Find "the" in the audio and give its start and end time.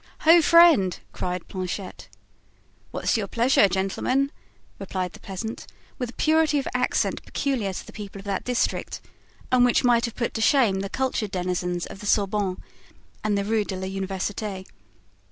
5.13-5.19, 7.85-7.93, 10.79-10.89, 11.99-12.07, 13.37-13.45